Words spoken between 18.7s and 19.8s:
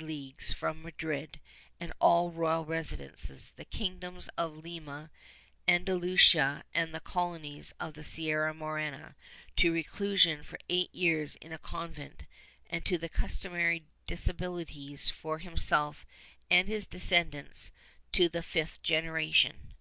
generation.